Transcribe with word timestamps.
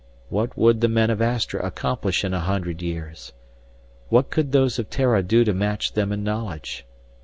What 0.29 0.57
would 0.57 0.81
the 0.81 0.87
men 0.87 1.11
of 1.11 1.21
Astra 1.21 1.63
accomplish 1.63 2.25
in 2.25 2.33
a 2.33 2.39
hundred 2.39 2.81
years? 2.81 3.33
What 4.09 4.31
could 4.31 4.51
those 4.51 4.79
of 4.79 4.89
Terra 4.89 5.21
do 5.21 5.43
to 5.43 5.53
match 5.53 5.93
them 5.93 6.11
in 6.11 6.23
knowledge? 6.23 6.87